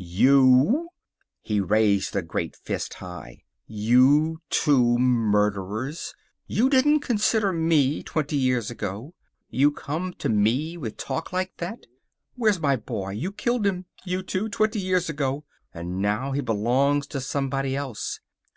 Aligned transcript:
"You!" 0.00 0.90
He 1.42 1.58
raised 1.60 2.14
a 2.14 2.22
great 2.22 2.54
fist 2.54 2.94
high. 2.94 3.42
"You 3.66 4.40
two 4.48 4.96
murderers! 4.96 6.14
You 6.46 6.70
didn't 6.70 7.00
consider 7.00 7.52
me, 7.52 8.04
twenty 8.04 8.36
years 8.36 8.70
ago. 8.70 9.16
You 9.50 9.72
come 9.72 10.12
to 10.18 10.28
me 10.28 10.76
with 10.76 10.98
talk 10.98 11.32
like 11.32 11.56
that. 11.56 11.84
Where's 12.36 12.60
my 12.60 12.76
boy! 12.76 13.10
You 13.14 13.32
killed 13.32 13.66
him, 13.66 13.86
you 14.04 14.22
two, 14.22 14.48
twenty 14.48 14.78
years 14.78 15.08
ago. 15.08 15.44
And 15.74 15.98
now 16.00 16.30
he 16.30 16.42
belongs 16.42 17.08
to 17.08 17.20
somebody 17.20 17.74
else. 17.74 18.20